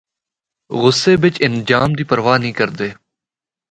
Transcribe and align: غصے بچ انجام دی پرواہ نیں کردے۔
غصے 0.81 1.13
بچ 1.21 1.35
انجام 1.45 1.89
دی 1.97 2.03
پرواہ 2.09 2.37
نیں 2.43 2.55
کردے۔ 2.59 2.89